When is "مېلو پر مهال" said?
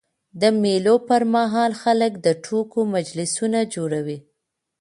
0.61-1.71